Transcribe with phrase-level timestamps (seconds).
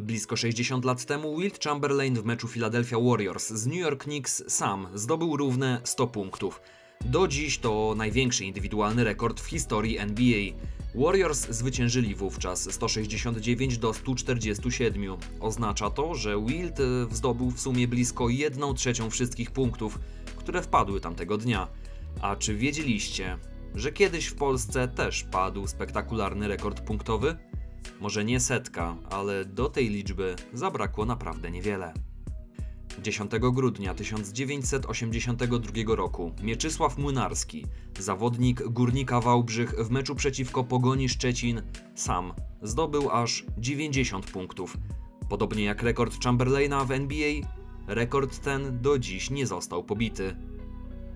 [0.00, 4.88] Blisko 60 lat temu Wilt Chamberlain w meczu Philadelphia Warriors z New York Knicks sam
[4.94, 6.60] zdobył równe 100 punktów.
[7.04, 10.52] Do dziś to największy indywidualny rekord w historii NBA.
[10.94, 15.16] Warriors zwyciężyli wówczas 169 do 147.
[15.40, 16.78] Oznacza to, że Wilt
[17.10, 19.98] zdobył w sumie blisko 1 trzecią wszystkich punktów,
[20.36, 21.68] które wpadły tamtego dnia.
[22.20, 23.38] A czy wiedzieliście,
[23.74, 27.49] że kiedyś w Polsce też padł spektakularny rekord punktowy?
[28.00, 31.94] Może nie setka, ale do tej liczby zabrakło naprawdę niewiele.
[33.02, 37.66] 10 grudnia 1982 roku Mieczysław Młynarski,
[37.98, 41.62] zawodnik Górnika Wałbrzych w meczu przeciwko Pogoni Szczecin,
[41.94, 44.76] sam zdobył aż 90 punktów.
[45.28, 47.32] Podobnie jak rekord Chamberlaina w NBA,
[47.86, 50.36] rekord ten do dziś nie został pobity.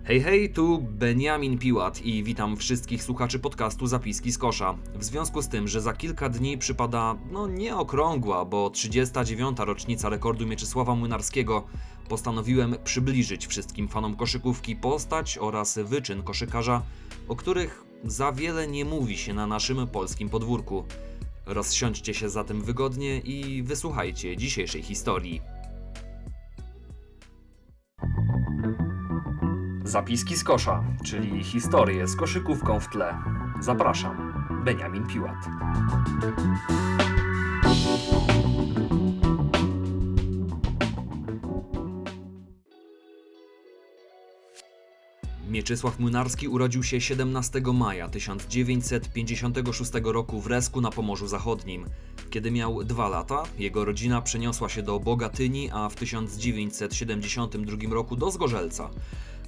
[0.07, 4.75] Hej, hej, tu Beniamin Piłat i witam wszystkich słuchaczy podcastu Zapiski z Kosza.
[4.95, 9.59] W związku z tym, że za kilka dni przypada, no nie okrągła, bo 39.
[9.59, 11.65] rocznica rekordu Mieczysława Młynarskiego,
[12.09, 16.83] postanowiłem przybliżyć wszystkim fanom koszykówki postać oraz wyczyn koszykarza,
[17.29, 20.85] o których za wiele nie mówi się na naszym polskim podwórku.
[21.47, 25.54] Rozsiądźcie się zatem wygodnie i wysłuchajcie dzisiejszej historii.
[29.85, 33.19] Zapiski z kosza, czyli historie z koszykówką w tle.
[33.61, 34.33] Zapraszam,
[34.65, 35.37] Beniamin Piłat.
[45.49, 51.87] Mieczysław Młynarski urodził się 17 maja 1956 roku w Resku na Pomorzu Zachodnim.
[52.31, 58.31] Kiedy miał dwa lata, jego rodzina przeniosła się do Bogatyni, a w 1972 roku do
[58.31, 58.91] Zgorzelca.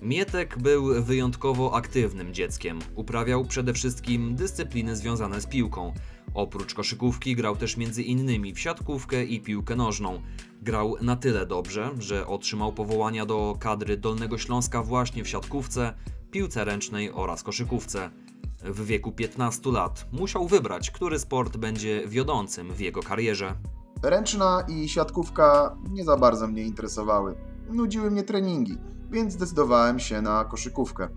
[0.03, 2.79] Mietek był wyjątkowo aktywnym dzieckiem.
[2.95, 5.93] Uprawiał przede wszystkim dyscypliny związane z piłką.
[6.35, 10.23] Oprócz koszykówki grał też między innymi w siatkówkę i piłkę nożną.
[10.63, 15.95] Grał na tyle dobrze, że otrzymał powołania do kadry Dolnego Śląska właśnie w siatkówce,
[16.31, 18.11] piłce ręcznej oraz koszykówce.
[18.65, 23.55] W wieku 15 lat musiał wybrać, który sport będzie wiodącym w jego karierze.
[24.03, 27.35] Ręczna i siatkówka nie za bardzo mnie interesowały.
[27.71, 28.79] Nudziły mnie treningi
[29.11, 31.09] więc zdecydowałem się na koszykówkę.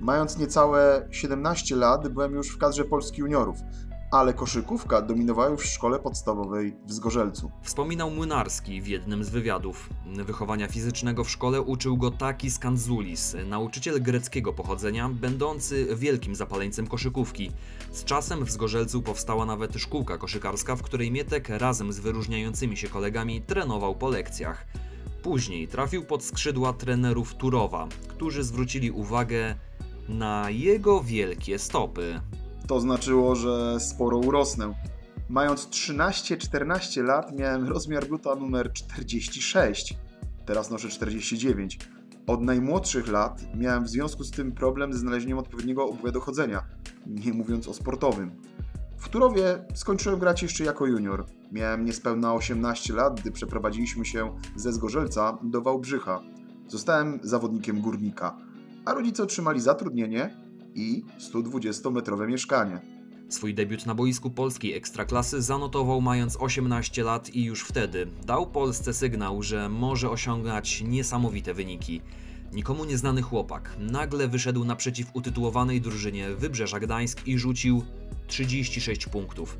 [0.00, 3.56] Mając niecałe 17 lat, byłem już w kadrze Polski juniorów,
[4.12, 7.50] ale koszykówka dominowała już w szkole podstawowej w Zgorzelcu.
[7.62, 9.90] Wspominał Młynarski w jednym z wywiadów.
[10.06, 17.50] Wychowania fizycznego w szkole uczył go taki Skanzulis, nauczyciel greckiego pochodzenia, będący wielkim zapaleńcem koszykówki.
[17.92, 22.88] Z czasem w Zgorzelcu powstała nawet szkółka koszykarska, w której Mietek razem z wyróżniającymi się
[22.88, 24.66] kolegami trenował po lekcjach.
[25.22, 29.54] Później trafił pod skrzydła trenerów Turowa, którzy zwrócili uwagę
[30.08, 32.20] na jego wielkie stopy.
[32.66, 34.74] To znaczyło, że sporo urosnę.
[35.28, 39.94] Mając 13-14 lat miałem rozmiar buta numer 46.
[40.46, 41.78] Teraz noszę 49.
[42.26, 46.62] Od najmłodszych lat miałem w związku z tym problem ze znalezieniem odpowiedniego obuwia do chodzenia,
[47.06, 48.30] nie mówiąc o sportowym.
[49.02, 51.26] W Turowie skończyłem grać jeszcze jako junior.
[51.52, 56.22] Miałem niespełna 18 lat, gdy przeprowadziliśmy się ze Zgorzelca do Wałbrzycha.
[56.68, 58.36] Zostałem zawodnikiem górnika,
[58.84, 60.36] a rodzice otrzymali zatrudnienie
[60.74, 62.80] i 120-metrowe mieszkanie.
[63.28, 68.94] Swój debiut na boisku polskiej ekstraklasy zanotował mając 18 lat i już wtedy dał Polsce
[68.94, 72.00] sygnał, że może osiągać niesamowite wyniki.
[72.52, 77.84] Nikomu nieznany chłopak nagle wyszedł naprzeciw utytułowanej drużynie Wybrzeża Gdańsk i rzucił
[78.26, 79.58] 36 punktów.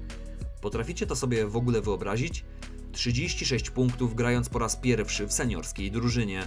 [0.60, 2.44] Potraficie to sobie w ogóle wyobrazić?
[2.92, 6.42] 36 punktów grając po raz pierwszy w seniorskiej drużynie.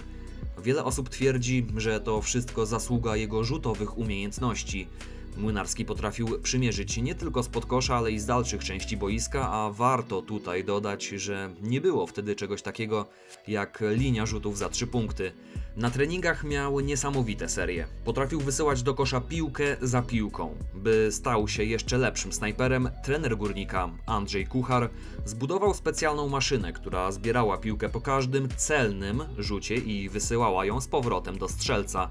[0.62, 4.88] Wiele osób twierdzi, że to wszystko zasługa jego rzutowych umiejętności.
[5.36, 10.22] Młynarski potrafił przymierzyć nie tylko z podkosza, ale i z dalszych części boiska, a warto
[10.22, 13.06] tutaj dodać, że nie było wtedy czegoś takiego
[13.48, 15.32] jak linia rzutów za 3 punkty.
[15.76, 17.86] Na treningach miał niesamowite serie.
[18.04, 20.56] Potrafił wysyłać do kosza piłkę za piłką.
[20.74, 24.90] By stał się jeszcze lepszym snajperem, trener górnika Andrzej Kuchar
[25.24, 31.38] zbudował specjalną maszynę, która zbierała piłkę po każdym celnym rzucie i wysyłała ją z powrotem
[31.38, 32.10] do strzelca.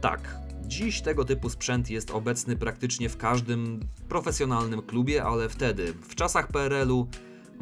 [0.00, 0.38] Tak,
[0.72, 6.48] Dziś tego typu sprzęt jest obecny praktycznie w każdym profesjonalnym klubie, ale wtedy, w czasach
[6.48, 7.08] PRL-u,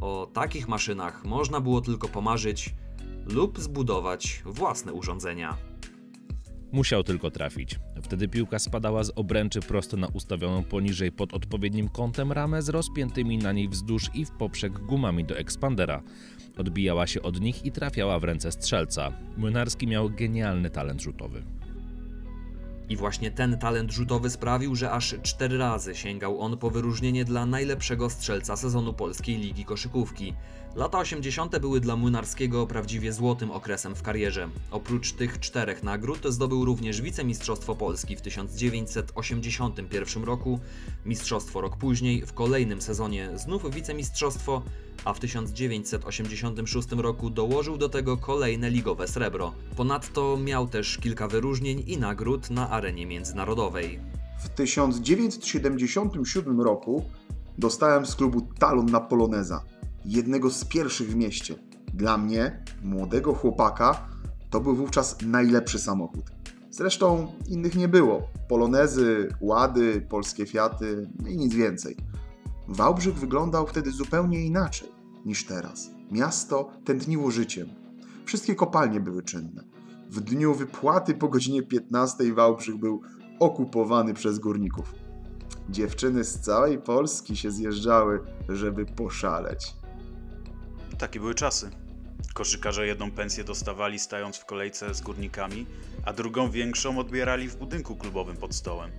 [0.01, 2.75] o takich maszynach można było tylko pomarzyć
[3.27, 5.57] lub zbudować własne urządzenia.
[6.73, 7.79] Musiał tylko trafić.
[8.03, 13.39] Wtedy piłka spadała z obręczy prosto na ustawioną poniżej pod odpowiednim kątem ramę z rozpiętymi
[13.39, 16.03] na niej wzdłuż i w poprzek gumami do ekspandera.
[16.57, 19.13] Odbijała się od nich i trafiała w ręce strzelca.
[19.37, 21.43] Młynarski miał genialny talent rzutowy.
[22.91, 27.47] I właśnie ten talent rzutowy sprawił, że aż cztery razy sięgał on po wyróżnienie dla
[27.47, 30.35] najlepszego strzelca sezonu polskiej ligi koszykówki.
[30.75, 31.59] Lata 80.
[31.59, 34.49] były dla Młynarskiego prawdziwie złotym okresem w karierze.
[34.71, 40.61] Oprócz tych czterech nagród zdobył również wicemistrzostwo Polski w 1981 roku,
[41.07, 44.63] mistrzostwo rok później, w kolejnym sezonie znów wicemistrzostwo,
[45.05, 49.53] a w 1986 roku dołożył do tego kolejne ligowe srebro.
[49.77, 54.01] Ponadto miał też kilka wyróżnień i nagród na arenie międzynarodowej.
[54.45, 57.05] W 1977 roku
[57.59, 59.65] dostałem z klubu talon na Poloneza,
[60.05, 61.55] jednego z pierwszych w mieście.
[61.95, 64.09] Dla mnie, młodego chłopaka,
[64.51, 66.25] to był wówczas najlepszy samochód.
[66.71, 68.23] Zresztą innych nie było.
[68.49, 71.97] Polonezy, Łady, polskie Fiaty i nic więcej.
[72.71, 74.89] Wałbrzych wyglądał wtedy zupełnie inaczej
[75.25, 75.91] niż teraz.
[76.11, 77.69] Miasto tętniło życiem.
[78.25, 79.65] Wszystkie kopalnie były czynne.
[80.11, 83.03] W dniu wypłaty po godzinie 15 Wałbrzych był
[83.41, 84.95] okupowany przez górników.
[85.69, 89.75] Dziewczyny z całej Polski się zjeżdżały, żeby poszaleć.
[90.99, 91.71] Takie były czasy.
[92.35, 95.67] Koszykarze jedną pensję dostawali stając w kolejce z górnikami,
[96.05, 98.91] a drugą większą odbierali w budynku klubowym pod stołem.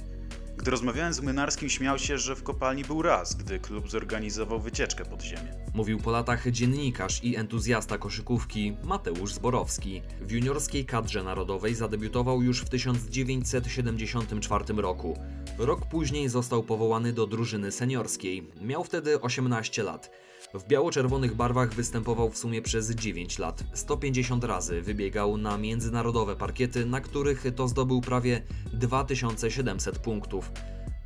[0.61, 5.05] Gdy rozmawiałem z Młynarskim, śmiał się, że w kopalni był raz, gdy klub zorganizował wycieczkę
[5.05, 5.53] pod ziemię.
[5.73, 10.01] Mówił po latach dziennikarz i entuzjasta koszykówki Mateusz Zborowski.
[10.21, 15.19] W juniorskiej kadrze narodowej zadebiutował już w 1974 roku.
[15.57, 18.47] Rok później został powołany do drużyny seniorskiej.
[18.61, 20.11] Miał wtedy 18 lat.
[20.53, 23.63] W biało-czerwonych barwach występował w sumie przez 9 lat.
[23.73, 28.41] 150 razy wybiegał na międzynarodowe parkiety, na których to zdobył prawie
[28.73, 30.51] 2700 punktów.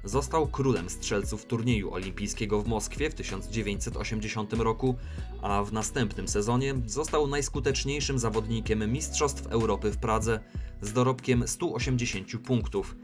[0.03, 4.95] Został królem strzelców turnieju olimpijskiego w Moskwie w 1980 roku,
[5.41, 10.39] a w następnym sezonie został najskuteczniejszym zawodnikiem Mistrzostw Europy w Pradze
[10.81, 12.95] z dorobkiem 180 punktów.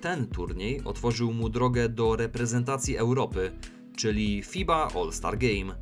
[0.00, 3.52] Ten turniej otworzył mu drogę do reprezentacji Europy,
[4.00, 5.74] czyli FIBA All-Star Game.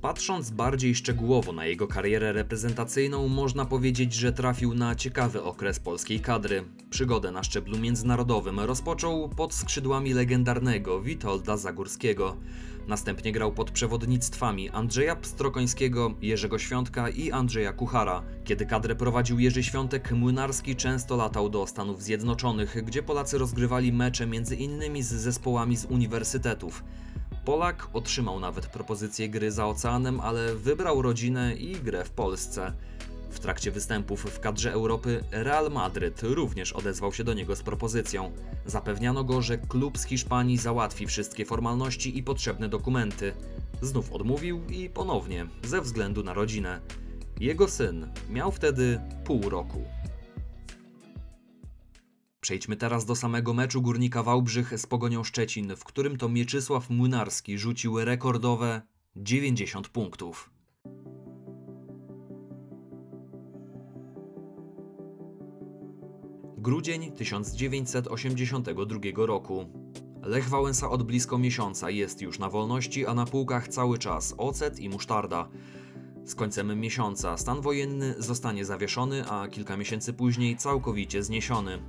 [0.00, 6.20] Patrząc bardziej szczegółowo na jego karierę reprezentacyjną, można powiedzieć, że trafił na ciekawy okres polskiej
[6.20, 6.64] kadry.
[6.90, 12.36] Przygodę na szczeblu międzynarodowym rozpoczął pod skrzydłami legendarnego Witolda Zagórskiego.
[12.88, 18.22] Następnie grał pod przewodnictwami Andrzeja Pstrokońskiego, Jerzego Świątka i Andrzeja Kuchara.
[18.44, 24.26] Kiedy kadrę prowadził Jerzy Świątek, Młynarski często latał do Stanów Zjednoczonych, gdzie Polacy rozgrywali mecze
[24.26, 26.84] między innymi z zespołami z uniwersytetów.
[27.44, 32.72] Polak otrzymał nawet propozycję gry za oceanem, ale wybrał rodzinę i grę w Polsce.
[33.34, 38.32] W trakcie występów w kadrze Europy Real Madryt również odezwał się do niego z propozycją.
[38.66, 43.32] Zapewniano go, że klub z Hiszpanii załatwi wszystkie formalności i potrzebne dokumenty.
[43.82, 46.80] Znów odmówił i ponownie, ze względu na rodzinę.
[47.40, 49.84] Jego syn miał wtedy pół roku.
[52.40, 57.58] Przejdźmy teraz do samego meczu Górnika Wałbrzych z Pogonią Szczecin, w którym to Mieczysław Młynarski
[57.58, 58.82] rzucił rekordowe
[59.16, 60.53] 90 punktów.
[66.64, 69.66] Grudzień 1982 roku.
[70.22, 74.78] Lech Wałęsa od blisko miesiąca jest już na wolności, a na półkach cały czas ocet
[74.78, 75.48] i musztarda.
[76.24, 81.82] Z końcem miesiąca stan wojenny zostanie zawieszony, a kilka miesięcy później całkowicie zniesiony.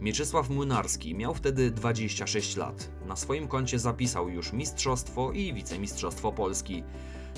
[0.00, 2.90] Mieczysław Młynarski miał wtedy 26 lat.
[3.06, 6.82] Na swoim koncie zapisał już mistrzostwo i wicemistrzostwo Polski.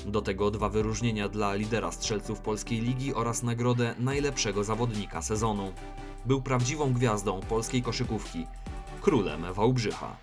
[0.07, 5.73] Do tego dwa wyróżnienia dla lidera strzelców polskiej ligi oraz nagrodę najlepszego zawodnika sezonu.
[6.27, 8.47] Był prawdziwą gwiazdą polskiej koszykówki,
[9.01, 10.17] królem Wałbrzycha.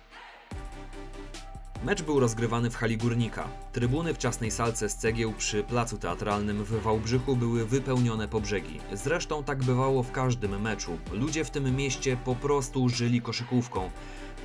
[1.84, 3.48] Mecz był rozgrywany w hali Górnika.
[3.72, 8.80] Trybuny w ciasnej salce z cegieł przy placu teatralnym w Wałbrzychu były wypełnione po brzegi.
[8.92, 10.98] Zresztą tak bywało w każdym meczu.
[11.12, 13.90] Ludzie w tym mieście po prostu żyli koszykówką.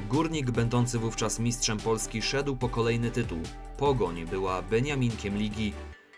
[0.10, 3.40] Górnik, będący wówczas mistrzem Polski, szedł po kolejny tytuł.
[3.78, 5.74] Pogoń była Beniaminkiem ligi,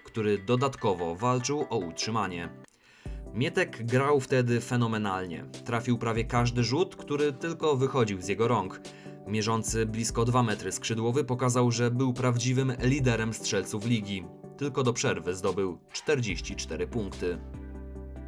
[0.06, 2.50] który dodatkowo walczył o utrzymanie.
[3.36, 5.46] Mietek grał wtedy fenomenalnie.
[5.66, 8.82] Trafił prawie każdy rzut, który tylko wychodził z jego rąk.
[9.28, 14.26] Mierzący blisko 2 metry skrzydłowy pokazał, że był prawdziwym liderem strzelców ligi.
[14.58, 17.38] Tylko do przerwy zdobył 44 punkty.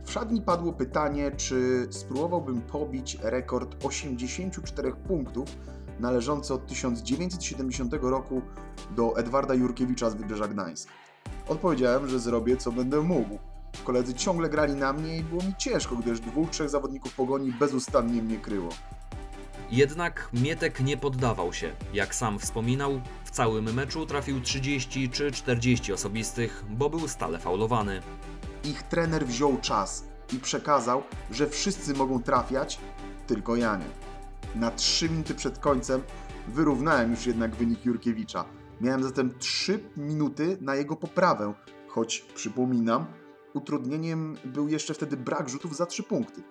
[0.05, 5.57] W szatni padło pytanie, czy spróbowałbym pobić rekord 84 punktów
[5.99, 8.41] należący od 1970 roku
[8.95, 10.89] do Edwarda Jurkiewicza z Wybrzeża Gdańsk.
[11.47, 13.39] Odpowiedziałem, że zrobię co będę mógł.
[13.83, 18.21] Koledzy ciągle grali na mnie i było mi ciężko, gdyż dwóch, trzech zawodników pogoni bezustannie
[18.21, 18.69] mnie kryło.
[19.71, 21.71] Jednak Mietek nie poddawał się.
[21.93, 28.01] Jak sam wspominał, w całym meczu trafił 30 czy 40 osobistych, bo był stale faulowany.
[28.63, 30.03] Ich trener wziął czas
[30.33, 32.79] i przekazał, że wszyscy mogą trafiać,
[33.27, 33.85] tylko ja nie.
[34.55, 36.01] Na 3 minuty przed końcem
[36.47, 38.45] wyrównałem już jednak wynik Jurkiewicza.
[38.81, 41.53] Miałem zatem 3 minuty na jego poprawę,
[41.87, 43.05] choć przypominam,
[43.53, 46.43] utrudnieniem był jeszcze wtedy brak rzutów za 3 punkty.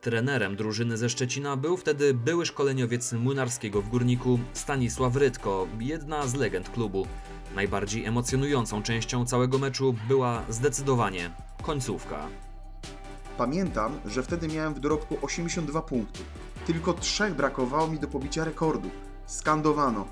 [0.00, 6.34] Trenerem drużyny ze Szczecina był wtedy były szkoleniowiec młynarskiego w Górniku Stanisław Rytko, jedna z
[6.34, 7.06] legend klubu.
[7.54, 11.30] Najbardziej emocjonującą częścią całego meczu była zdecydowanie
[11.62, 12.28] końcówka.
[13.38, 16.24] Pamiętam, że wtedy miałem w dorobku 82 punktów.
[16.66, 18.90] Tylko trzech brakowało mi do pobicia rekordu.
[19.26, 20.06] Skandowano: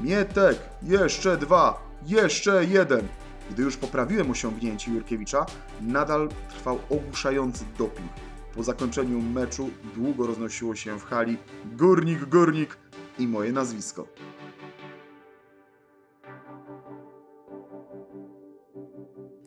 [0.00, 3.08] Mietek, jeszcze dwa, jeszcze jeden.
[3.52, 5.46] Gdy już poprawiłem osiągnięcie Jurkiewicza,
[5.80, 8.12] nadal trwał ogłuszający doping.
[8.54, 12.76] Po zakończeniu meczu długo roznosiło się w hali Górnik, Górnik
[13.18, 14.06] i moje nazwisko.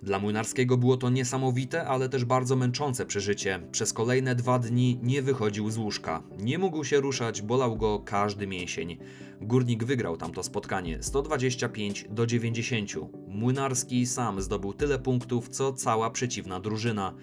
[0.06, 3.60] Dla Młynarskiego było to niesamowite, ale też bardzo męczące przeżycie.
[3.72, 6.24] Przez kolejne dwa dni nie wychodził z łóżka.
[6.40, 8.98] Nie mógł się ruszać, bolał go każdy mięsień.
[9.42, 12.92] Górnik wygrał tamto spotkanie 125 do 90.
[13.28, 17.14] Młynarski sam zdobył tyle punktów, co cała przeciwna drużyna.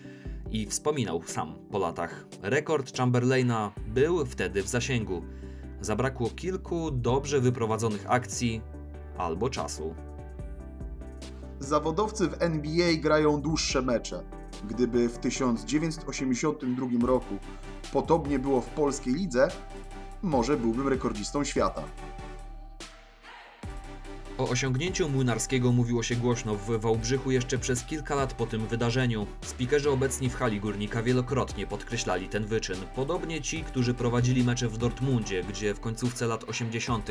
[0.50, 2.26] I wspominał sam po latach.
[2.42, 5.22] Rekord Chamberlaina był wtedy w zasięgu.
[5.80, 8.60] Zabrakło kilku dobrze wyprowadzonych akcji
[9.18, 9.94] albo czasu.
[11.62, 14.22] Zawodowcy w NBA grają dłuższe mecze.
[14.64, 17.38] Gdyby w 1982 roku
[17.92, 19.48] podobnie było w polskiej lidze,
[20.22, 21.82] może byłbym rekordzistą świata.
[24.38, 29.26] O osiągnięciu Młynarskiego mówiło się głośno w Wałbrzychu jeszcze przez kilka lat po tym wydarzeniu.
[29.40, 32.76] Spikerzy obecni w hali Górnika wielokrotnie podkreślali ten wyczyn.
[32.94, 37.10] Podobnie ci, którzy prowadzili mecze w Dortmundzie, gdzie w końcówce lat 80.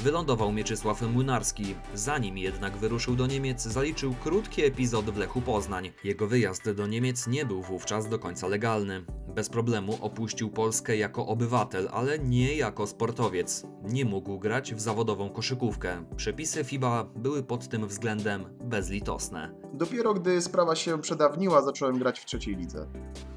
[0.00, 1.74] wylądował Mieczysław Młynarski.
[1.94, 5.90] Zanim jednak wyruszył do Niemiec, zaliczył krótki epizod w Lechu Poznań.
[6.04, 9.04] Jego wyjazd do Niemiec nie był wówczas do końca legalny.
[9.34, 13.66] Bez problemu opuścił Polskę jako obywatel, ale nie jako sportowiec.
[13.84, 16.04] Nie mógł grać w zawodową koszykówkę.
[16.16, 19.54] Przepisy FIBA były pod tym względem bezlitosne.
[19.74, 22.86] Dopiero gdy sprawa się przedawniła, zacząłem grać w trzeciej lidze.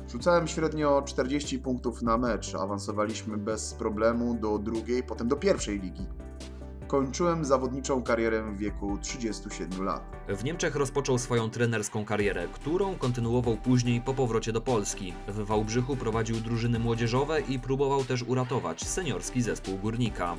[0.08, 6.06] Rzucałem średnio 40 punktów na mecz, awansowaliśmy bez problemu do drugiej, potem do pierwszej ligi.
[6.94, 10.04] Kończyłem zawodniczą karierę w wieku 37 lat.
[10.28, 15.14] W Niemczech rozpoczął swoją trenerską karierę, którą kontynuował później po powrocie do Polski.
[15.28, 20.36] W Wałbrzychu prowadził drużyny młodzieżowe i próbował też uratować seniorski zespół górnika.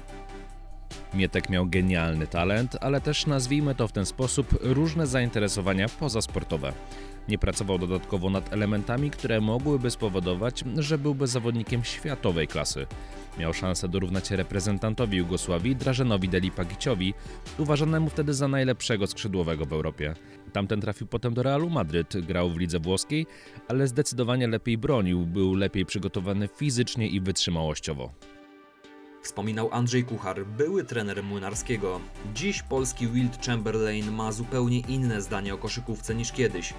[1.14, 6.72] Mietek miał genialny talent, ale też nazwijmy to w ten sposób różne zainteresowania pozasportowe.
[7.28, 12.86] Nie pracował dodatkowo nad elementami, które mogłyby spowodować, że byłby zawodnikiem światowej klasy.
[13.38, 17.14] Miał szansę dorównać reprezentantowi Jugosławii Drażenowi Delipagiciowi,
[17.58, 20.14] uważanemu wtedy za najlepszego skrzydłowego w Europie.
[20.52, 23.26] Tamten trafił potem do Realu Madryt, grał w lidze włoskiej,
[23.68, 28.12] ale zdecydowanie lepiej bronił, był lepiej przygotowany fizycznie i wytrzymałościowo.
[29.22, 32.00] Wspominał Andrzej Kuchar, były trener Młynarskiego.
[32.34, 36.74] Dziś polski Wilt Chamberlain ma zupełnie inne zdanie o koszykówce niż kiedyś.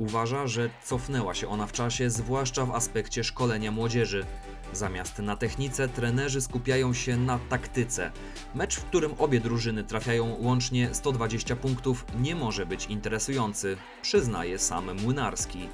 [0.00, 4.26] Uważa, że cofnęła się ona w czasie, zwłaszcza w aspekcie szkolenia młodzieży.
[4.72, 8.12] Zamiast na technice, trenerzy skupiają się na taktyce.
[8.54, 15.02] Mecz, w którym obie drużyny trafiają łącznie 120 punktów, nie może być interesujący, przyznaje sam
[15.02, 15.68] Młynarski.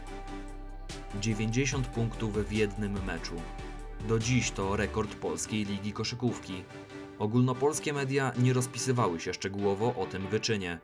[1.21, 3.35] 90 punktów w jednym meczu.
[4.09, 6.65] Do dziś to rekord polskiej ligi koszykówki.
[7.19, 10.79] Ogólnopolskie media nie rozpisywały się szczegółowo o tym wyczynie.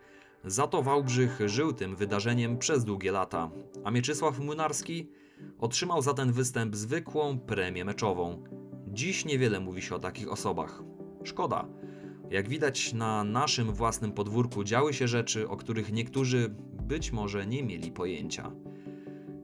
[0.45, 3.51] Za to Wałbrzych żył tym wydarzeniem przez długie lata,
[3.85, 5.09] a Mieczysław Młynarski
[5.59, 8.45] otrzymał za ten występ zwykłą premię meczową.
[8.87, 10.83] Dziś niewiele mówi się o takich osobach.
[11.25, 11.69] Szkoda.
[12.31, 17.63] Jak widać na naszym własnym podwórku działy się rzeczy, o których niektórzy być może nie
[17.63, 18.53] mieli pojęcia.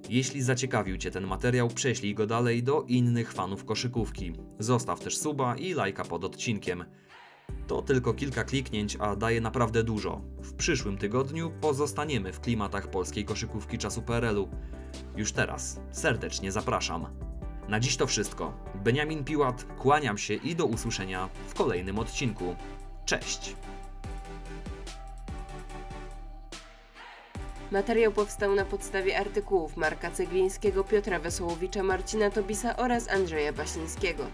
[0.09, 4.33] Jeśli zaciekawił Cię ten materiał, prześlij go dalej do innych fanów koszykówki.
[4.59, 6.85] Zostaw też suba i lajka pod odcinkiem.
[7.69, 10.21] To tylko kilka kliknięć, a daje naprawdę dużo.
[10.43, 14.49] W przyszłym tygodniu pozostaniemy w klimatach polskiej koszykówki czasu PRL-u.
[15.17, 17.07] Już teraz serdecznie zapraszam.
[17.69, 18.53] Na dziś to wszystko.
[18.75, 22.57] Beniamin Piłat, kłaniam się i do usłyszenia w kolejnym odcinku.
[23.05, 23.57] Cześć!
[27.71, 34.25] Materiał powstał na podstawie artykułów Marka Ceglińskiego, Piotra Wesołowicza, Marcina Tobisa oraz Andrzeja Basińskiego.